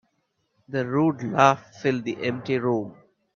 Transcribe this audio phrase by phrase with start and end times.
[0.67, 2.95] The rude laugh filled the empty room.